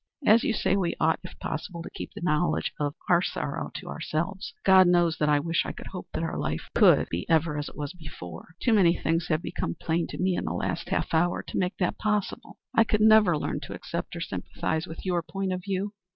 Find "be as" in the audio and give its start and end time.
7.53-7.69